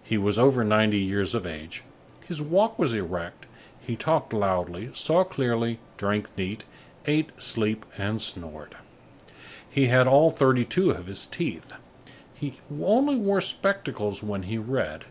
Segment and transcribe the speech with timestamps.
[0.00, 1.82] He was over ninety years of age,
[2.24, 3.46] his walk was erect,
[3.80, 6.64] he talked loudly, saw clearly, drank neat,
[7.06, 8.76] ate, slept, and snored.
[9.68, 11.72] He had all thirty two of his teeth.
[12.32, 15.06] He only wore spectacles when he read.